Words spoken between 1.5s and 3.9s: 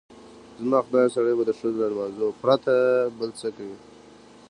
ښځو له لمانځلو پرته بل څه کوي؟